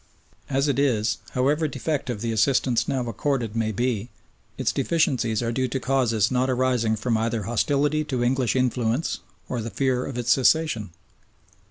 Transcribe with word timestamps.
As 0.49 0.67
it 0.67 0.79
is, 0.79 1.19
however 1.33 1.67
defective 1.67 2.21
the 2.21 2.31
assistance 2.31 2.87
now 2.87 3.07
accorded 3.07 3.55
may 3.55 3.71
be, 3.71 4.09
its 4.57 4.71
deficiencies 4.71 5.43
are 5.43 5.51
due 5.51 5.67
to 5.67 5.79
causes 5.79 6.31
not 6.31 6.49
arising 6.49 6.95
from 6.95 7.15
either 7.19 7.43
hostility 7.43 8.03
to 8.05 8.23
English 8.23 8.55
influence 8.55 9.19
or 9.47 9.61
the 9.61 9.69
fear 9.69 10.03
of 10.07 10.17
its 10.17 10.31
cessation. 10.31 10.89